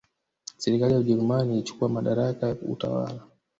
Serikali 0.57 0.93
ya 0.93 0.99
Ujerumani 0.99 1.53
ilichukua 1.53 1.89
madaraka 1.89 2.47
ya 2.47 2.55
utawala 2.55 3.21